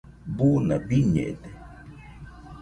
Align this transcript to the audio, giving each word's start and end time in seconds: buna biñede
buna 0.37 0.75
biñede 0.87 1.49